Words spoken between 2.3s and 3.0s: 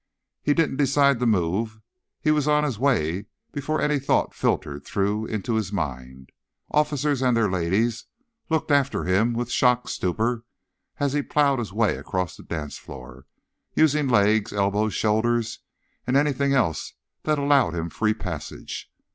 was on his